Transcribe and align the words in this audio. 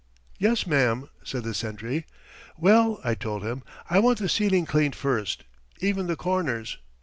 'Yes, 0.39 0.65
mam,' 0.65 1.09
said 1.23 1.43
the 1.43 1.53
sentry. 1.53 2.07
'Well,' 2.57 2.99
I 3.03 3.13
told 3.13 3.43
him, 3.43 3.61
'I 3.87 3.99
want 3.99 4.17
the 4.17 4.29
ceiling 4.29 4.65
cleaned 4.65 4.95
first, 4.95 5.43
even 5.79 6.07
the 6.07 6.15
corners!' 6.15 6.79